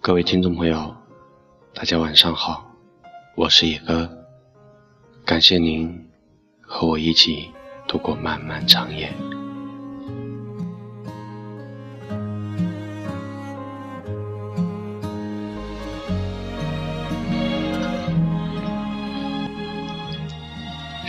[0.00, 0.94] 各位听众朋友，
[1.74, 2.70] 大家晚上好，
[3.34, 4.08] 我是野哥，
[5.24, 6.08] 感谢您
[6.62, 7.52] 和我一起
[7.88, 9.12] 度过漫漫长夜。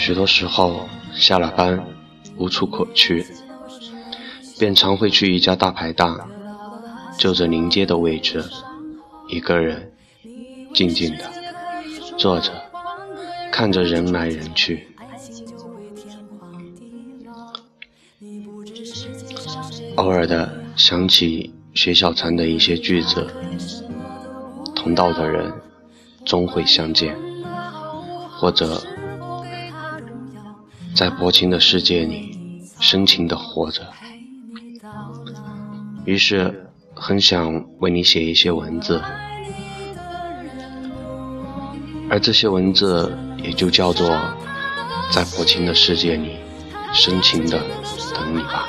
[0.08, 1.86] 许多时候下了班
[2.38, 3.26] 无处可去，
[4.58, 6.30] 便常会去一家大排档，
[7.18, 8.42] 就着临街的位置。
[9.28, 9.92] 一个人
[10.74, 11.30] 静静的
[12.18, 12.54] 坐着，
[13.52, 14.88] 看着人来人去，
[19.98, 23.28] 偶尔的想起薛小禅的一些句子
[24.74, 25.52] ：“同道的人
[26.24, 27.14] 终会相见。”
[28.40, 28.82] 或者
[30.98, 32.36] 在薄情的世界里
[32.80, 33.88] 深情的活着。
[36.04, 36.64] 于是。
[37.00, 39.00] 很想为你写一些文字，
[42.10, 44.10] 而这些文字也就叫做
[45.12, 46.38] 在薄情的世界里
[46.92, 47.62] 深情的
[48.16, 48.68] 等你吧。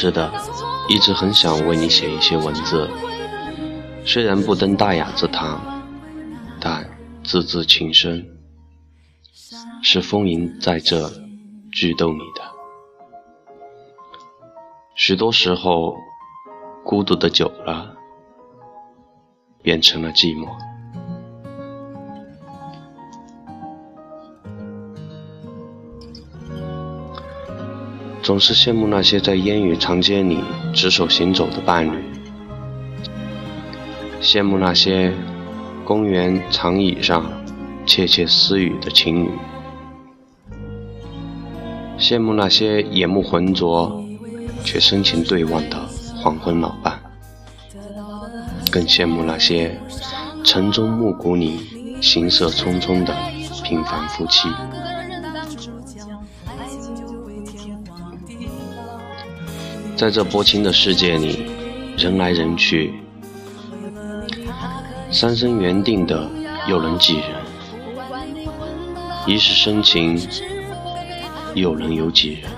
[0.00, 0.32] 是的，
[0.88, 2.88] 一直很想为你写一些文字。
[4.02, 5.60] 虽然不登大雅之堂，
[6.58, 6.88] 但
[7.22, 8.26] 字字情深，
[9.82, 11.06] 是丰盈在这
[11.70, 12.40] 剧逗你的。
[14.94, 15.94] 许多时候，
[16.82, 17.94] 孤独的久了，
[19.62, 20.48] 变成了寂寞。
[28.22, 30.38] 总是羡慕那些在烟雨长街里
[30.72, 31.92] 执手行走的伴侣。
[34.20, 35.12] 羡慕那些
[35.84, 37.24] 公园长椅上
[37.86, 39.30] 窃窃私语的情侣，
[41.98, 44.04] 羡慕那些眼目浑浊
[44.62, 45.78] 却深情对望的
[46.16, 47.00] 黄昏老伴，
[48.70, 49.80] 更羡慕那些
[50.44, 51.58] 晨钟暮鼓里
[52.02, 53.16] 行色匆匆的
[53.64, 54.48] 平凡夫妻。
[60.00, 61.44] 在这薄情的世界里，
[61.98, 62.94] 人来人去。
[65.12, 66.26] 三生缘定的
[66.66, 67.24] 又能几人？
[69.26, 70.18] 一世深情
[71.54, 72.50] 又能有几人？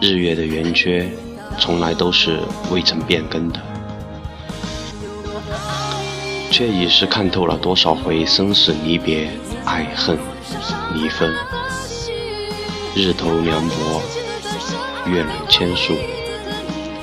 [0.00, 1.06] 日月的圆缺
[1.58, 2.40] 从来都是
[2.72, 3.60] 未曾变更的，
[6.50, 9.28] 却已是看透了多少回生死离别、
[9.66, 10.18] 爱恨
[10.94, 11.30] 离分。
[12.96, 14.00] 日头凉薄，
[15.06, 15.94] 月冷千树，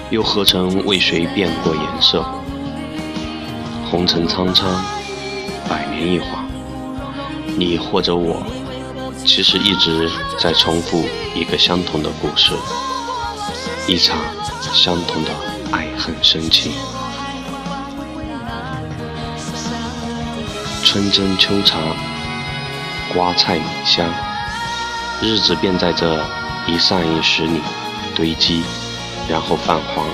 [0.09, 2.25] 又何曾为谁变过颜色？
[3.90, 4.84] 红尘苍苍，
[5.69, 6.46] 百年一晃，
[7.57, 8.41] 你或者我，
[9.25, 10.09] 其实一直
[10.40, 12.53] 在重复一个相同的故事，
[13.88, 14.18] 一场
[14.74, 15.31] 相同的
[15.72, 16.72] 爱恨深情。
[20.84, 21.78] 春争秋查，
[23.13, 24.09] 瓜菜米香，
[25.22, 26.18] 日子便在这
[26.71, 27.59] 一散一时里
[28.15, 28.63] 堆积，
[29.27, 30.07] 然后泛黄，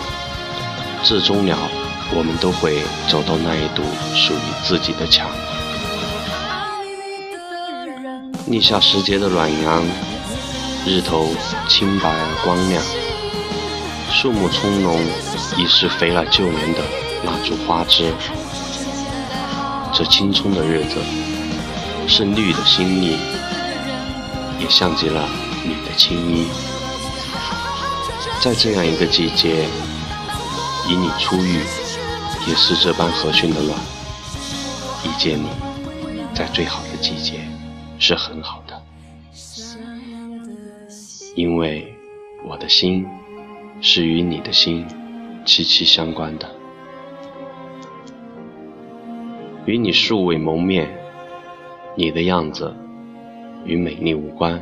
[1.03, 1.55] 至终了。
[2.09, 3.83] 我们都会走到那一堵
[4.15, 5.29] 属于自己的墙。
[8.47, 9.83] 立夏时节的暖阳，
[10.83, 11.29] 日头
[11.67, 12.81] 清白而光亮，
[14.09, 14.97] 树木葱茏，
[15.57, 16.79] 已是肥了旧年的
[17.23, 18.11] 那株花枝。
[19.93, 20.95] 这青葱的日子，
[22.07, 23.15] 是绿的新绿，
[24.59, 25.29] 也像极了
[25.67, 26.47] 你的青衣。
[28.41, 29.67] 在这样一个季节，
[30.87, 31.59] 以你初遇。
[32.47, 33.77] 也是这般和煦的暖，
[35.03, 35.49] 遇见你，
[36.33, 37.41] 在最好的季节，
[37.99, 38.81] 是很好的，
[41.35, 41.93] 因为
[42.45, 43.05] 我的心
[43.81, 44.87] 是与你的心
[45.45, 46.49] 息息相关的，
[49.65, 50.87] 与你素未谋面，
[51.97, 52.73] 你的样子
[53.65, 54.57] 与美丽无关，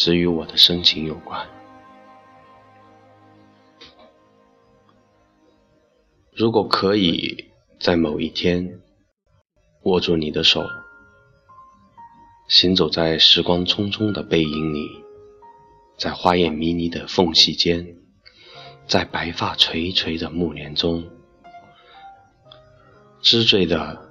[0.00, 1.46] 只与我的深情有关。
[6.32, 8.80] 如果可以在某一天
[9.82, 10.64] 握住你的手，
[12.48, 14.88] 行走在时光匆匆的背影里，
[15.98, 17.86] 在花叶迷离的缝隙间，
[18.86, 21.06] 在白发垂垂的暮年中，
[23.20, 24.10] 知醉的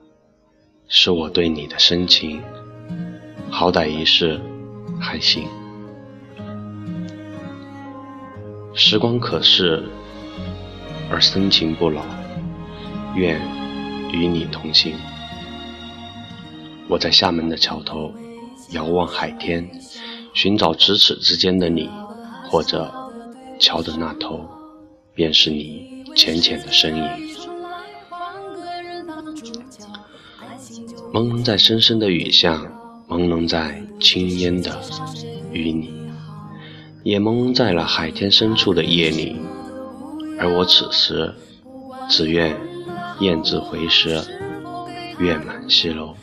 [0.88, 2.44] 是我对你的深情，
[3.50, 4.40] 好歹一世
[5.02, 5.50] 还行。
[8.82, 9.84] 时光可逝，
[11.12, 12.02] 而深情不老。
[13.14, 13.38] 愿
[14.10, 14.96] 与你同行。
[16.88, 18.10] 我在厦门的桥头
[18.70, 19.70] 遥望海天，
[20.34, 21.90] 寻找咫尺之间的你，
[22.46, 22.90] 或者
[23.60, 24.50] 桥的那头
[25.14, 27.04] 便是你浅浅的身影。
[31.12, 32.66] 朦胧在深深的雨巷，
[33.10, 34.80] 朦胧在轻烟的
[35.52, 35.99] 与你。
[37.04, 39.36] 也朦胧在了海天深处的夜里，
[40.38, 41.34] 而我此时
[42.10, 42.56] 只愿
[43.20, 44.22] 雁字回时，
[45.18, 46.14] 月满西楼。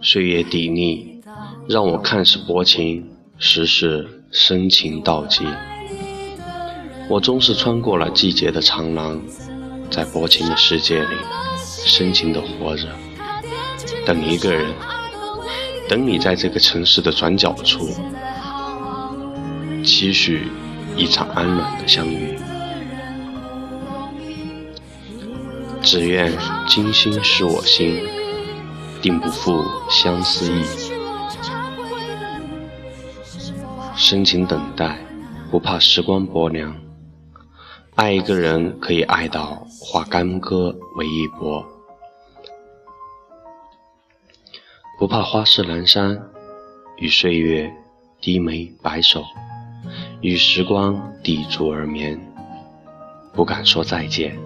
[0.00, 1.20] 岁月砥砺，
[1.68, 5.44] 让我看似薄情，实是深情到极。
[7.10, 9.20] 我终是穿过了季节的长廊，
[9.90, 11.16] 在薄情的世界里，
[11.56, 12.86] 深情的活着，
[14.06, 14.72] 等一个人。
[15.88, 17.88] 等你在这个城市的转角处，
[19.82, 20.48] 期许
[20.96, 22.38] 一场安暖的相遇。
[25.80, 26.30] 只愿
[26.66, 28.02] 今心是我心，
[29.00, 30.62] 定不负相思意。
[33.96, 34.98] 深情等待，
[35.50, 36.74] 不怕时光薄凉。
[37.94, 41.64] 爱一个人，可以爱到化干戈为玉帛。
[44.98, 46.20] 不怕花事阑珊，
[46.96, 47.72] 与岁月
[48.20, 49.22] 低眉白首，
[50.20, 52.20] 与时光抵足而眠。
[53.32, 54.36] 不敢说再见，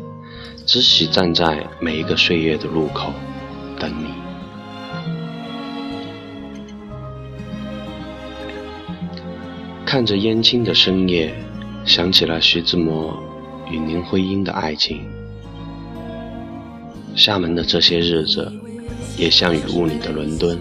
[0.66, 3.14] 只喜站在每一个岁月的路口
[3.78, 4.12] 等你。
[9.86, 11.34] 看着烟青的深夜，
[11.86, 13.18] 想起了徐志摩
[13.70, 15.00] 与林徽因的爱情。
[17.16, 18.52] 厦门的这些日子。
[19.22, 20.60] 也像雨雾里的伦敦，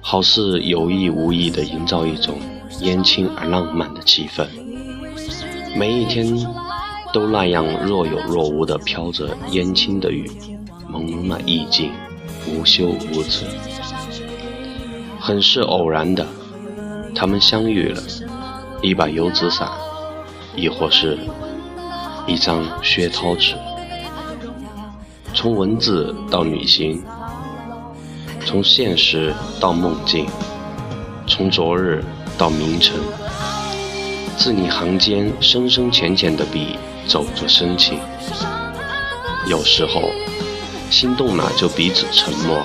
[0.00, 2.36] 好似有意无意地营造一种
[2.80, 4.44] 烟青而浪漫的气氛。
[5.76, 6.26] 每一天
[7.12, 10.28] 都那样若有若无地飘着烟青的雨，
[10.90, 11.92] 朦胧了意境，
[12.48, 13.46] 无休无止。
[15.20, 16.26] 很是偶然的，
[17.14, 18.02] 他们相遇了，
[18.82, 19.70] 一把油纸伞，
[20.56, 21.16] 亦或是
[22.26, 23.54] 一张薛涛纸，
[25.32, 27.00] 从文字到旅行。
[28.44, 30.26] 从现实到梦境，
[31.26, 32.04] 从昨日
[32.36, 32.96] 到明晨，
[34.36, 37.98] 字里行间深深浅浅的笔走着深情。
[39.46, 40.10] 有时候
[40.90, 42.62] 心动了就彼此沉默，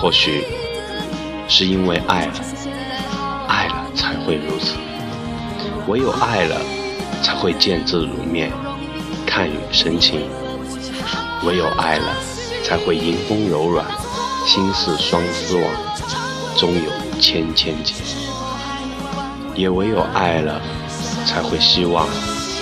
[0.00, 0.44] 或许
[1.48, 2.32] 是因为爱了，
[3.48, 4.74] 爱了才会如此。
[5.86, 6.60] 唯有爱了，
[7.22, 8.50] 才会见字如面，
[9.26, 10.20] 看雨生情。
[11.44, 12.14] 唯有爱了，
[12.62, 13.86] 才会迎风柔软。
[14.46, 15.64] 心似双丝网，
[16.56, 17.94] 中有千千结。
[19.54, 20.60] 也唯有爱了，
[21.24, 22.06] 才会希望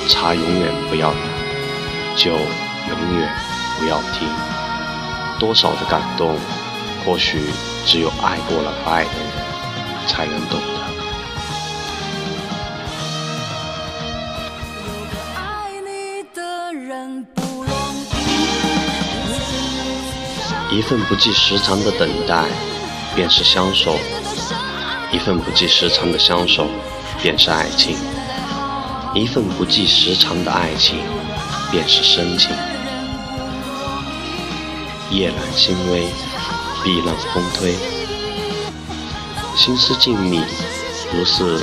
[0.09, 1.23] 茶永远不要凉，
[2.17, 3.35] 酒永远
[3.79, 4.29] 不要停。
[5.39, 6.37] 多少的感动，
[7.05, 7.51] 或许
[7.85, 10.61] 只有爱过了不爱的人才能懂
[20.73, 22.47] 一份不计时长的等待，
[23.15, 23.93] 便是相守；
[25.13, 26.67] 一份不计时长的相守，
[27.21, 27.95] 便是爱情；
[29.13, 30.97] 一份不计时长的爱情，
[31.71, 32.57] 便是深情。
[35.11, 36.07] 夜阑星微，
[36.83, 37.75] 碧浪风推，
[39.55, 40.43] 心思静谧，
[41.15, 41.63] 如似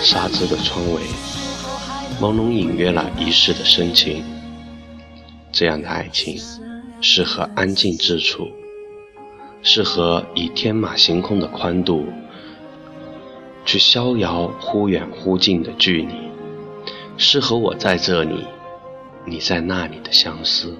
[0.00, 1.00] 纱织的窗帷，
[2.20, 4.24] 朦胧隐约了一世的深情。
[5.50, 6.40] 这样的爱情。
[7.00, 8.50] 适合安静之处，
[9.62, 12.06] 适合以天马行空的宽度
[13.64, 16.14] 去逍遥忽远忽近的距离，
[17.16, 18.46] 适合我在这里，
[19.24, 20.76] 你在那里的相思，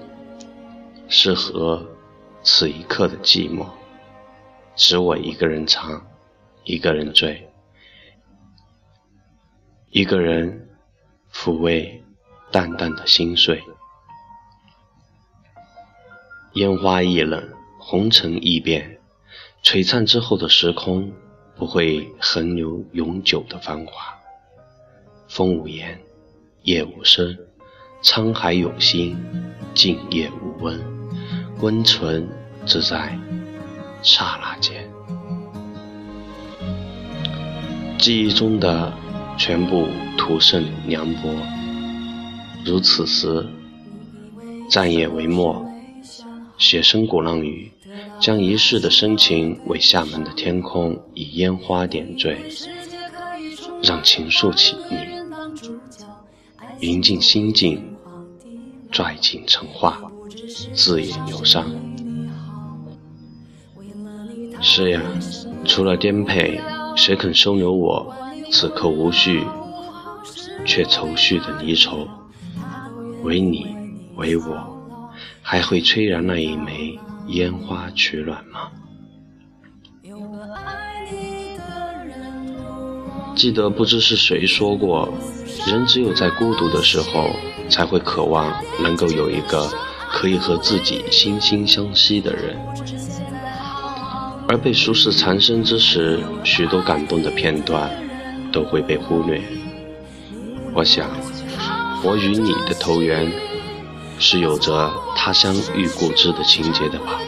[1.07, 1.85] 适合
[2.43, 3.67] 此一刻的寂寞，
[4.75, 6.01] 只我一个人唱，
[6.63, 7.47] 一个人醉，
[9.91, 10.67] 一个人
[11.31, 12.03] 抚慰
[12.51, 13.61] 淡淡的心碎。
[16.57, 17.47] 烟花易冷，
[17.77, 18.97] 红尘易变，
[19.63, 21.11] 璀璨之后的时空
[21.55, 24.15] 不会横流永久的繁华。
[25.27, 25.99] 风无言，
[26.63, 27.37] 夜无声，
[28.01, 29.15] 沧海有心，
[29.75, 30.83] 静夜无温，
[31.61, 32.27] 温存
[32.65, 33.15] 只在
[34.01, 34.89] 刹那间。
[37.99, 38.91] 记忆中的
[39.37, 39.87] 全部
[40.17, 41.29] 徒剩凉薄，
[42.65, 43.45] 如此时，
[44.71, 45.66] 战也为末。
[46.57, 47.71] 写生鼓浪屿，
[48.19, 52.37] 将一世的深情为厦门的天空以烟花点缀。
[53.83, 54.97] 让情愫起腻，
[56.79, 57.95] 云尽心境，
[58.91, 60.01] 拽进成画，
[60.73, 61.63] 字眼流觞。
[64.59, 65.01] 是呀，
[65.63, 66.59] 除了颠沛，
[66.95, 68.13] 谁肯收留我？
[68.51, 69.45] 此刻无绪，
[70.65, 72.07] 却愁绪的离愁。
[73.21, 73.67] 唯你，
[74.15, 74.76] 唯我，
[75.41, 78.71] 还会吹燃那一枚烟花取暖吗？
[83.35, 85.13] 记得不知是谁说过，
[85.67, 87.29] 人只有在孤独的时候，
[87.69, 89.69] 才会渴望能够有一个
[90.11, 92.57] 可以和自己惺惺相惜的人。
[94.49, 97.91] 而被俗世缠身之时，许多感动的片段
[98.51, 99.39] 都会被忽略。
[100.73, 101.07] 我想，
[102.03, 103.31] 我与你的投缘，
[104.19, 107.19] 是有着他乡遇故知的情节的吧？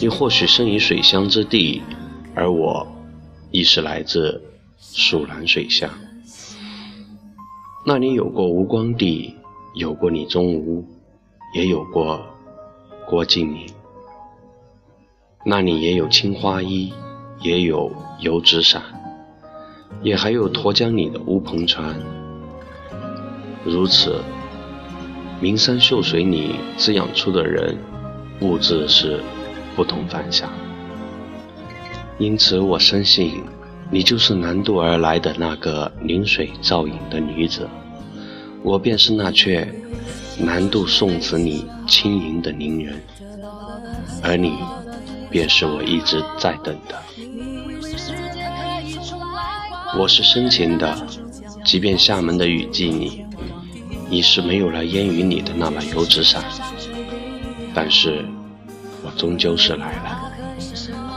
[0.00, 1.82] 你或许生于水乡之地，
[2.34, 2.86] 而我，
[3.50, 4.42] 亦是来自。
[4.84, 5.88] 蜀南水乡，
[7.86, 9.36] 那里有过吴光地，
[9.76, 10.84] 有过李宗吾，
[11.54, 12.20] 也有过
[13.06, 13.64] 郭敬明。
[15.46, 16.92] 那里也有青花衣，
[17.40, 18.82] 也有油纸伞，
[20.02, 21.96] 也还有沱江里的乌篷船。
[23.64, 24.20] 如此，
[25.42, 27.76] 名山秀水里滋养出的人，
[28.42, 29.20] 物质是
[29.74, 30.48] 不同凡响。
[32.16, 33.42] 因此，我深信。
[33.90, 37.68] 你就是南渡而来的那个临水照影的女子，
[38.62, 39.68] 我便是那阙
[40.38, 43.02] 南渡送子里轻盈的伶人，
[44.22, 44.56] 而你，
[45.28, 46.96] 便是我一直在等的。
[49.98, 50.96] 我是深情的，
[51.62, 53.24] 即便厦门的雨季里，
[54.12, 56.44] 已是没有了烟雨里的那把油纸伞，
[57.74, 58.24] 但是
[59.02, 60.32] 我终究是来了，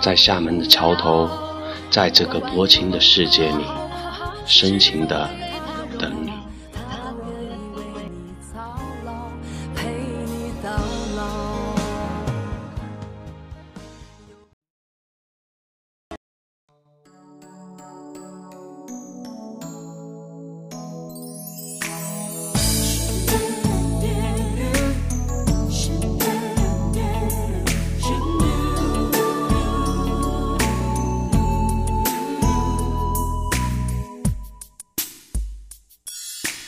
[0.02, 1.30] 在厦门的桥头。
[1.92, 3.64] 在这个薄情的世界里，
[4.46, 5.30] 深情的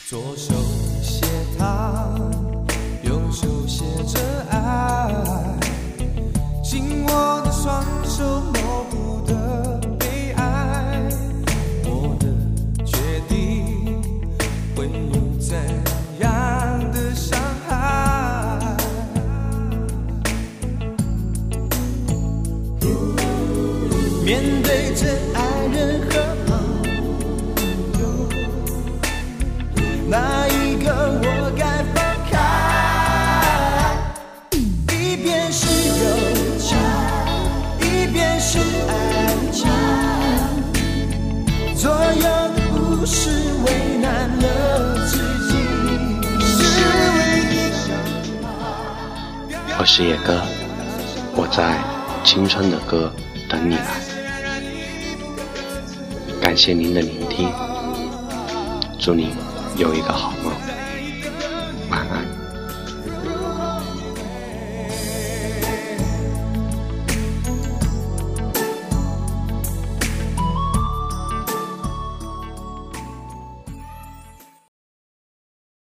[0.10, 0.54] 左手
[1.04, 1.26] 写
[1.60, 2.18] 他，
[3.04, 4.18] 右手写着
[4.50, 5.14] 爱，
[6.64, 8.24] 紧握的双手
[8.54, 11.04] 模糊的悲哀，
[11.84, 12.26] 我的
[12.86, 12.98] 决
[13.28, 14.02] 定
[14.78, 15.58] 会有怎
[16.22, 17.38] 样的伤
[17.68, 18.78] 害？
[24.24, 26.47] 面对着爱人和。
[30.10, 32.34] 哪一个我该放开？
[34.94, 35.68] 一边是
[36.00, 36.02] 友
[36.58, 36.78] 情，
[37.82, 38.92] 一边是爱
[39.52, 39.68] 情，
[41.76, 43.30] 左右的不是
[43.66, 45.18] 为难了自
[45.50, 45.58] 己。
[49.78, 50.42] 我是野哥，
[51.36, 51.78] 我在
[52.24, 53.12] 青春的歌
[53.50, 54.00] 等你来。
[56.42, 57.52] 感谢您的聆听，
[58.98, 59.36] 祝您。
[59.78, 60.67] 有一个好梦。